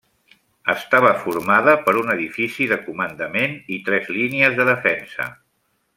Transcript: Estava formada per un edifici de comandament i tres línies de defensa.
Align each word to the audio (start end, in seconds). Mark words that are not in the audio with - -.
Estava 0.73 1.11
formada 1.25 1.75
per 1.89 1.93
un 2.01 2.09
edifici 2.15 2.69
de 2.73 2.79
comandament 2.87 3.55
i 3.77 3.81
tres 3.91 4.11
línies 4.19 4.57
de 4.61 4.67
defensa. 4.75 5.29